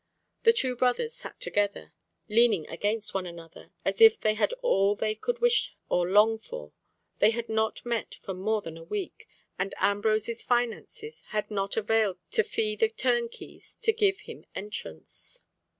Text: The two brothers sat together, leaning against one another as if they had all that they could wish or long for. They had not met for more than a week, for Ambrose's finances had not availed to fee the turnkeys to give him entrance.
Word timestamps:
The 0.41 0.51
two 0.51 0.75
brothers 0.75 1.13
sat 1.13 1.39
together, 1.39 1.93
leaning 2.27 2.65
against 2.69 3.13
one 3.13 3.27
another 3.27 3.71
as 3.85 4.01
if 4.01 4.19
they 4.19 4.33
had 4.33 4.51
all 4.63 4.95
that 4.95 5.01
they 5.01 5.13
could 5.13 5.37
wish 5.37 5.75
or 5.89 6.09
long 6.09 6.39
for. 6.39 6.73
They 7.19 7.29
had 7.29 7.47
not 7.47 7.85
met 7.85 8.15
for 8.15 8.33
more 8.33 8.63
than 8.63 8.77
a 8.79 8.83
week, 8.83 9.27
for 9.59 9.69
Ambrose's 9.77 10.41
finances 10.41 11.21
had 11.27 11.51
not 11.51 11.77
availed 11.77 12.17
to 12.31 12.43
fee 12.43 12.75
the 12.75 12.89
turnkeys 12.89 13.75
to 13.83 13.93
give 13.93 14.21
him 14.21 14.45
entrance. 14.55 15.43